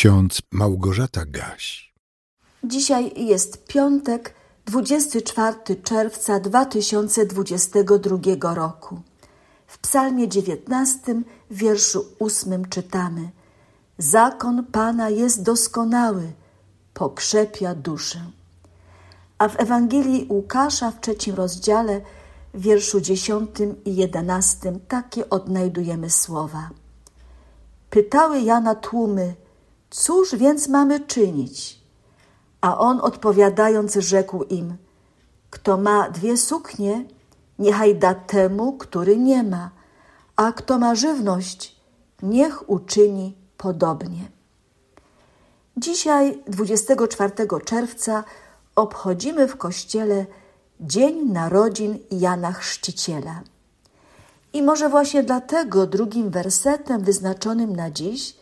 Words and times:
ksiądz 0.00 0.42
Małgorzata 0.52 1.24
Gaś. 1.26 1.94
Dzisiaj 2.64 3.12
jest 3.16 3.66
piątek, 3.66 4.34
24 4.66 5.76
czerwca 5.82 6.40
2022 6.40 8.54
roku. 8.54 9.00
W 9.66 9.78
Psalmie 9.78 10.28
19, 10.28 11.22
wierszu 11.50 12.04
8 12.20 12.68
czytamy: 12.68 13.30
Zakon 13.98 14.66
Pana 14.66 15.10
jest 15.10 15.42
doskonały, 15.42 16.32
pokrzepia 16.94 17.74
duszę. 17.74 18.20
A 19.38 19.48
w 19.48 19.60
Ewangelii 19.60 20.26
Łukasza 20.30 20.90
w 20.90 21.00
trzecim 21.00 21.34
rozdziale, 21.34 22.00
w 22.54 22.60
wierszu 22.60 23.00
10 23.00 23.50
i 23.84 23.96
11 23.96 24.72
takie 24.88 25.30
odnajdujemy 25.30 26.10
słowa. 26.10 26.70
Pytały 27.90 28.40
Jana 28.40 28.74
tłumy, 28.74 29.34
cóż 29.90 30.34
więc 30.34 30.68
mamy 30.68 31.00
czynić? 31.00 31.80
A 32.60 32.78
on 32.78 33.00
odpowiadając 33.00 33.94
rzekł 33.94 34.42
im, 34.42 34.76
kto 35.50 35.76
ma 35.76 36.10
dwie 36.10 36.36
suknie, 36.36 37.04
niechaj 37.58 37.96
da 37.96 38.14
temu, 38.14 38.72
który 38.72 39.16
nie 39.16 39.42
ma, 39.42 39.70
a 40.36 40.52
kto 40.52 40.78
ma 40.78 40.94
żywność, 40.94 41.76
niech 42.22 42.70
uczyni 42.70 43.36
podobnie. 43.56 44.30
Dzisiaj, 45.76 46.42
24 46.46 47.32
czerwca, 47.64 48.24
obchodzimy 48.76 49.48
w 49.48 49.56
kościele 49.56 50.26
Dzień 50.80 51.32
Narodzin 51.32 51.98
Jana 52.10 52.52
Chrzciciela. 52.52 53.42
I 54.52 54.62
może 54.62 54.88
właśnie 54.88 55.22
dlatego 55.22 55.86
drugim 55.86 56.30
wersetem 56.30 57.04
wyznaczonym 57.04 57.76
na 57.76 57.90
dziś 57.90 58.39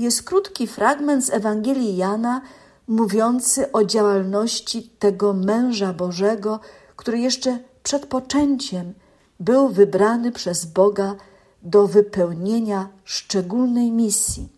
jest 0.00 0.22
krótki 0.22 0.66
fragment 0.66 1.24
z 1.24 1.30
Ewangelii 1.30 1.96
Jana 1.96 2.42
mówiący 2.88 3.72
o 3.72 3.84
działalności 3.84 4.82
tego 4.98 5.32
męża 5.32 5.92
Bożego, 5.92 6.60
który 6.96 7.18
jeszcze 7.18 7.58
przed 7.82 8.06
poczęciem 8.06 8.94
był 9.40 9.68
wybrany 9.68 10.32
przez 10.32 10.64
Boga 10.64 11.14
do 11.62 11.86
wypełnienia 11.86 12.88
szczególnej 13.04 13.90
misji. 13.90 14.48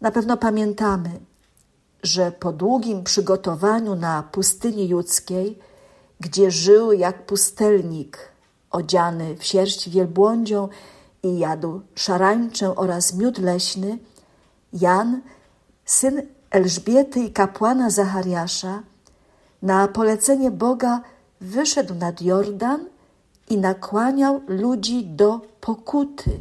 Na 0.00 0.10
pewno 0.10 0.36
pamiętamy, 0.36 1.10
że 2.02 2.32
po 2.32 2.52
długim 2.52 3.04
przygotowaniu 3.04 3.94
na 3.94 4.22
pustyni 4.22 4.88
judzkiej, 4.88 5.58
gdzie 6.20 6.50
żył 6.50 6.92
jak 6.92 7.26
pustelnik, 7.26 8.18
odziany 8.70 9.36
w 9.36 9.44
sierść 9.44 9.88
wielbłądzią 9.88 10.68
i 11.22 11.38
jadł 11.38 11.80
szarańczę 11.94 12.76
oraz 12.76 13.14
miód 13.14 13.38
leśny, 13.38 13.98
Jan, 14.74 15.22
syn 15.84 16.22
Elżbiety 16.50 17.20
i 17.20 17.32
kapłana 17.32 17.90
Zachariasza, 17.90 18.82
na 19.62 19.88
polecenie 19.88 20.50
Boga 20.50 21.00
wyszedł 21.40 21.94
nad 21.94 22.22
Jordan 22.22 22.80
i 23.50 23.58
nakłaniał 23.58 24.40
ludzi 24.48 25.04
do 25.04 25.40
pokuty, 25.60 26.40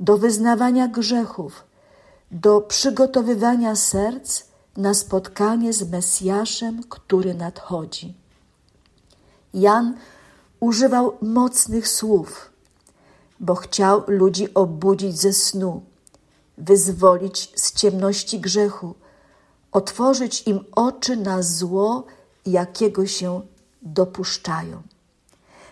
do 0.00 0.18
wyznawania 0.18 0.88
grzechów, 0.88 1.64
do 2.30 2.60
przygotowywania 2.60 3.76
serc 3.76 4.42
na 4.76 4.94
spotkanie 4.94 5.72
z 5.72 5.90
Mesjaszem, 5.90 6.82
który 6.88 7.34
nadchodzi. 7.34 8.14
Jan 9.54 9.96
używał 10.60 11.12
mocnych 11.22 11.88
słów, 11.88 12.50
bo 13.40 13.54
chciał 13.54 14.02
ludzi 14.06 14.54
obudzić 14.54 15.20
ze 15.20 15.32
snu, 15.32 15.82
wyzwolić 16.64 17.52
z 17.56 17.72
ciemności 17.72 18.40
grzechu, 18.40 18.94
otworzyć 19.72 20.42
im 20.46 20.64
oczy 20.72 21.16
na 21.16 21.42
zło, 21.42 22.04
jakiego 22.46 23.06
się 23.06 23.40
dopuszczają. 23.82 24.82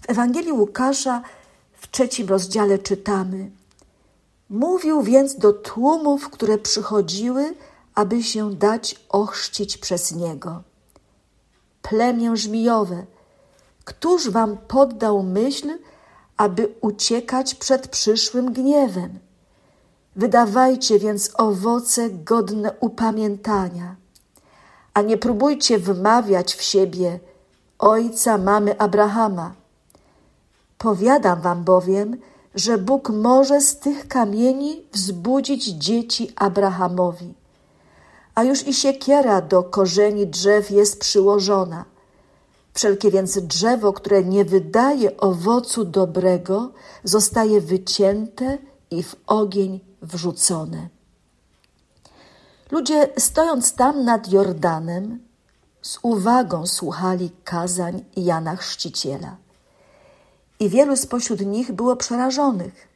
W 0.00 0.10
Ewangelii 0.10 0.52
Łukasza 0.52 1.22
w 1.74 1.90
trzecim 1.90 2.28
rozdziale 2.28 2.78
czytamy: 2.78 3.50
Mówił 4.50 5.02
więc 5.02 5.36
do 5.36 5.52
tłumów, 5.52 6.30
które 6.30 6.58
przychodziły, 6.58 7.54
aby 7.94 8.22
się 8.22 8.54
dać 8.54 8.96
ochrzcić 9.08 9.78
przez 9.78 10.12
niego. 10.12 10.62
Plemię 11.82 12.36
żmijowe, 12.36 13.06
któż 13.84 14.30
wam 14.30 14.56
poddał 14.68 15.22
myśl, 15.22 15.78
aby 16.36 16.74
uciekać 16.80 17.54
przed 17.54 17.88
przyszłym 17.88 18.52
gniewem? 18.52 19.18
Wydawajcie 20.16 20.98
więc 20.98 21.30
owoce 21.34 22.10
godne 22.10 22.72
upamiętania, 22.80 23.96
a 24.94 25.02
nie 25.02 25.18
próbujcie 25.18 25.78
wmawiać 25.78 26.54
w 26.54 26.62
siebie 26.62 27.20
ojca 27.78 28.38
mamy 28.38 28.78
Abrahama. 28.78 29.54
Powiadam 30.78 31.40
wam 31.40 31.64
bowiem, 31.64 32.16
że 32.54 32.78
Bóg 32.78 33.10
może 33.10 33.60
z 33.60 33.78
tych 33.78 34.08
kamieni 34.08 34.82
wzbudzić 34.92 35.64
dzieci 35.64 36.32
Abrahamowi. 36.36 37.34
A 38.34 38.42
już 38.42 38.66
i 38.66 38.74
siekiera 38.74 39.40
do 39.40 39.62
korzeni 39.62 40.26
drzew 40.26 40.70
jest 40.70 41.00
przyłożona. 41.00 41.84
Wszelkie 42.74 43.10
więc 43.10 43.38
drzewo, 43.38 43.92
które 43.92 44.24
nie 44.24 44.44
wydaje 44.44 45.16
owocu 45.16 45.84
dobrego, 45.84 46.70
zostaje 47.04 47.60
wycięte 47.60 48.58
i 48.94 49.02
w 49.02 49.16
ogień 49.26 49.80
wrzucone. 50.02 50.88
Ludzie, 52.70 53.08
stojąc 53.18 53.74
tam 53.74 54.04
nad 54.04 54.32
Jordanem, 54.32 55.18
z 55.82 55.98
uwagą 56.02 56.66
słuchali 56.66 57.30
kazań 57.44 58.04
Jana 58.16 58.56
Chrzciciela. 58.56 59.36
I 60.60 60.68
wielu 60.68 60.96
spośród 60.96 61.40
nich 61.40 61.72
było 61.72 61.96
przerażonych. 61.96 62.88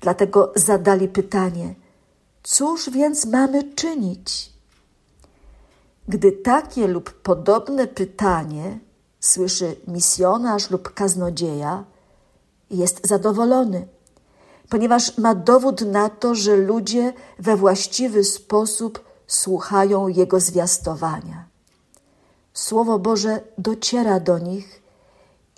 Dlatego 0.00 0.52
zadali 0.56 1.08
pytanie: 1.08 1.74
Cóż 2.42 2.90
więc 2.90 3.26
mamy 3.26 3.74
czynić? 3.74 4.52
Gdy 6.08 6.32
takie 6.32 6.88
lub 6.88 7.22
podobne 7.22 7.86
pytanie 7.86 8.78
słyszy 9.20 9.76
misjonarz 9.86 10.70
lub 10.70 10.94
kaznodzieja, 10.94 11.84
jest 12.70 13.06
zadowolony 13.06 13.88
ponieważ 14.72 15.18
ma 15.18 15.34
dowód 15.34 15.80
na 15.80 16.08
to, 16.08 16.34
że 16.34 16.56
ludzie 16.56 17.12
we 17.38 17.56
właściwy 17.56 18.24
sposób 18.24 19.04
słuchają 19.26 20.08
Jego 20.08 20.40
zwiastowania. 20.40 21.44
Słowo 22.54 22.98
Boże 22.98 23.40
dociera 23.58 24.20
do 24.20 24.38
nich 24.38 24.82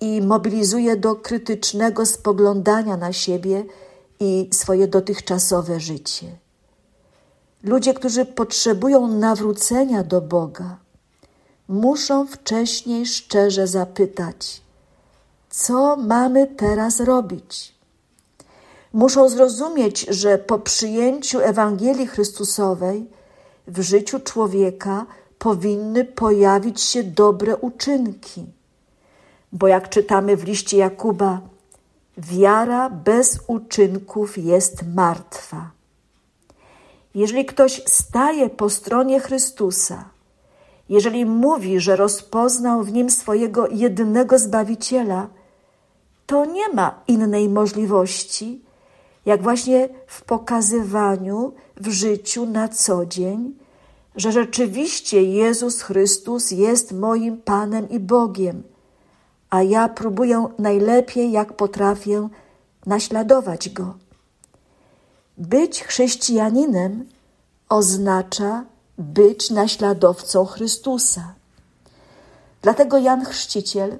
i 0.00 0.22
mobilizuje 0.22 0.97
do 0.97 1.16
krytycznego 1.16 2.06
spoglądania 2.06 2.97
na 2.97 3.12
siebie 3.12 3.64
i 4.20 4.50
swoje 4.52 4.88
dotychczasowe 4.88 5.81
życie. 5.81 6.26
Ludzie, 7.62 7.94
którzy 7.94 8.25
potrzebują 8.25 9.08
nawrócenia 9.08 10.02
do 10.04 10.20
Boga, 10.20 10.76
muszą 11.69 12.26
wcześniej 12.26 13.06
szczerze 13.06 13.66
zapytać: 13.66 14.62
Co 15.50 15.96
mamy 15.96 16.46
teraz 16.46 17.00
robić? 17.00 17.73
Muszą 18.94 19.28
zrozumieć, 19.28 20.00
że 20.00 20.38
po 20.38 20.59
przyjęciu 20.59 21.41
Ewangelii 21.41 22.06
Chrystusowej 22.06 23.06
w 23.66 23.81
życiu 23.81 24.21
człowieka 24.21 25.06
powinny 25.38 26.05
pojawić 26.05 26.81
się 26.81 27.03
dobre 27.03 27.56
uczynki. 27.56 28.44
Bo 29.53 29.69
jak 29.69 29.88
czytamy 29.88 30.37
w 30.37 30.44
liście 30.44 30.77
Jakuba, 30.77 31.41
wiara 32.19 32.91
bez 32.91 33.41
uczynków 33.47 34.38
jest 34.38 34.82
martwa. 34.94 35.71
Jeżeli 37.15 37.44
ktoś 37.44 37.82
staje 37.87 38.50
po 38.50 38.70
stronie 38.70 39.20
Chrystusa, 39.20 40.05
jeżeli 40.88 41.26
mówi, 41.26 41.81
że 41.81 41.97
rozpoznał 41.97 42.82
w 42.82 42.93
nim 42.93 43.11
swojego 43.11 43.69
jedynego 43.69 44.38
Zbawiciela, 44.38 45.26
to 46.26 46.44
nie 46.44 46.69
ma 46.69 47.00
innej 47.08 47.49
możliwości, 47.49 48.63
jak 49.26 49.43
właśnie 49.43 49.88
w 50.06 50.25
pokazywaniu 50.25 51.53
w 51.76 51.88
życiu 51.88 52.47
na 52.47 52.69
co 52.69 53.06
dzień, 53.06 53.55
że 54.17 54.32
rzeczywiście 54.32 55.23
Jezus 55.23 55.82
Chrystus 55.82 56.50
jest 56.50 56.93
moim 56.93 57.43
Panem 57.43 57.91
i 57.91 58.00
Bogiem, 58.00 58.62
a 59.50 59.62
ja 59.62 59.88
próbuję 59.88 60.49
najlepiej, 60.59 61.32
jak 61.32 61.53
potrafię, 61.53 62.29
naśladować 62.87 63.69
Go. 63.69 63.94
Być 65.38 65.82
chrześcijaninem 65.82 67.05
oznacza 67.69 68.65
być 68.99 69.50
naśladowcą 69.50 70.44
Chrystusa. 70.44 71.35
Dlatego 72.62 72.99
Jan 72.99 73.25
Chrzciciel 73.25 73.99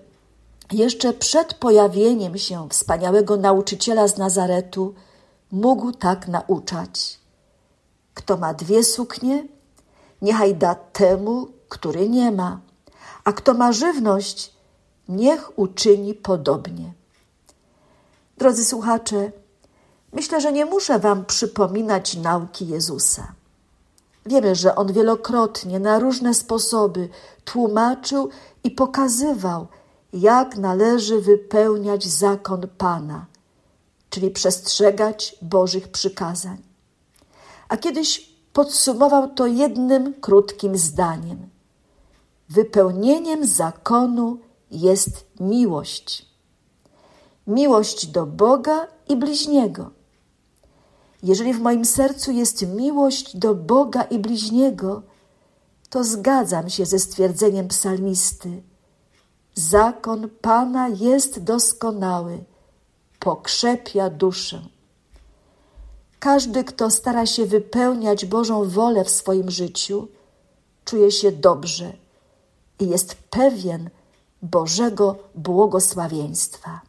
jeszcze 0.73 1.13
przed 1.13 1.55
pojawieniem 1.55 2.39
się 2.39 2.69
wspaniałego 2.69 3.37
nauczyciela 3.37 4.09
z 4.09 4.19
Nazaretu 4.19 4.95
mógł 5.55 5.93
tak 5.93 6.29
nauczać. 6.29 7.21
Kto 8.15 8.37
ma 8.37 8.55
dwie 8.55 8.85
suknie, 8.85 9.47
niechaj 10.23 10.55
da 10.55 10.75
temu, 10.75 11.49
który 11.69 12.09
nie 12.09 12.31
ma, 12.33 12.61
a 13.25 13.33
kto 13.33 13.55
ma 13.55 13.73
żywność, 13.73 14.55
niech 15.09 15.59
uczyni 15.59 16.15
podobnie. 16.15 16.93
Drodzy 18.39 18.65
słuchacze, 18.65 19.33
myślę, 20.13 20.41
że 20.41 20.53
nie 20.53 20.65
muszę 20.65 20.99
Wam 20.99 21.25
przypominać 21.25 22.17
nauki 22.17 22.69
Jezusa. 22.69 23.33
Wiemy, 24.27 24.55
że 24.55 24.75
On 24.75 24.93
wielokrotnie 24.93 25.81
na 25.81 25.99
różne 25.99 26.35
sposoby 26.35 27.09
tłumaczył 27.45 28.31
i 28.65 28.71
pokazywał, 28.71 29.67
jak 30.13 30.57
należy 30.57 31.21
wypełniać 31.21 32.07
zakon 32.07 32.69
Pana, 32.79 33.27
czyli 34.15 34.31
przestrzegać 34.31 35.37
Bożych 35.43 35.89
przykazań. 35.89 36.59
A 37.69 37.77
kiedyś 37.77 38.35
podsumował 38.53 39.35
to 39.35 39.47
jednym 39.47 40.15
krótkim 40.21 40.79
zdaniem: 40.79 41.49
Wypełnieniem 42.49 43.47
zakonu 43.47 44.39
jest 44.71 45.27
miłość. 45.41 46.27
Miłość 47.47 48.07
do 48.07 48.27
Boga 48.27 48.87
i 49.09 49.17
bliźniego. 49.17 49.91
Jeżeli 51.23 51.55
w 51.55 51.61
moim 51.61 51.85
sercu 51.85 52.33
jest 52.33 52.67
miłość 52.67 53.37
do 53.37 53.55
Boga 53.55 54.03
i 54.03 54.19
bliźniego, 54.19 55.03
to 55.91 56.05
zgadzam 56.05 56.71
się 56.71 56.87
ze 56.87 56.99
stwierdzeniem 56.99 57.69
psalmisty. 57.69 58.63
Zakon 59.55 60.29
Pana 60.41 60.89
jest 60.89 61.45
doskonały, 61.45 62.45
pokrzepia 63.25 64.11
duszę. 64.11 64.63
Każdy, 66.19 66.65
kto 66.65 66.91
stara 66.91 67.27
się 67.27 67.47
wypełniać 67.47 68.27
Bożą 68.27 68.69
wolę 68.69 69.05
w 69.05 69.11
swoim 69.11 69.51
życiu, 69.51 70.09
czuje 70.85 71.11
się 71.11 71.33
dobrze 71.33 71.93
i 72.81 72.89
jest 72.89 73.15
pewien 73.15 73.91
Bożego 74.43 75.17
błogosławieństwa. 75.35 76.81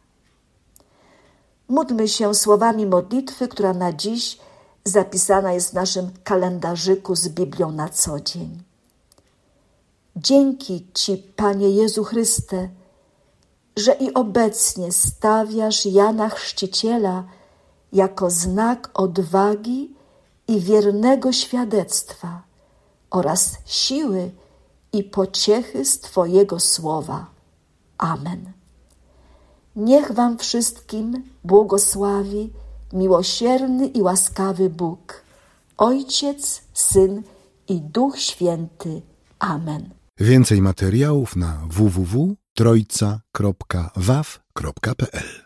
Módlmy 1.68 2.08
się 2.08 2.34
słowami 2.34 2.86
modlitwy, 2.86 3.48
która 3.48 3.72
na 3.72 3.92
dziś 3.92 4.38
zapisana 4.84 5.52
jest 5.52 5.70
w 5.70 5.74
naszym 5.74 6.10
kalendarzyku 6.24 7.16
z 7.16 7.28
Biblią 7.28 7.72
na 7.72 7.88
co 7.88 8.20
dzień. 8.20 8.62
Dzięki 10.16 10.86
Ci, 10.94 11.16
Panie 11.16 11.70
Jezu 11.70 12.04
Chryste, 12.04 12.68
że 13.76 13.92
i 13.92 14.14
obecnie 14.14 14.92
stawiasz 14.92 15.86
Jana 15.86 16.28
Chrzciciela 16.28 17.24
jako 17.92 18.30
znak 18.30 18.90
odwagi 18.94 19.94
i 20.48 20.60
wiernego 20.60 21.32
świadectwa 21.32 22.42
oraz 23.10 23.58
siły 23.64 24.30
i 24.92 25.04
pociechy 25.04 25.84
z 25.84 26.00
Twojego 26.00 26.60
słowa. 26.60 27.26
Amen. 27.98 28.52
Niech 29.76 30.12
Wam 30.12 30.38
wszystkim 30.38 31.22
błogosławi 31.44 32.52
miłosierny 32.92 33.86
i 33.86 34.02
łaskawy 34.02 34.70
Bóg, 34.70 35.22
Ojciec, 35.78 36.62
Syn 36.74 37.22
i 37.68 37.80
Duch 37.80 38.18
Święty. 38.18 39.02
Amen. 39.38 39.90
Więcej 40.18 40.62
materiałów 40.62 41.36
na 41.36 41.60
www.trojca.waw.pl 42.56 45.45